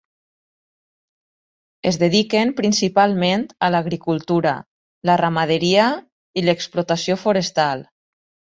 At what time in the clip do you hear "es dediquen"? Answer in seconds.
1.91-2.53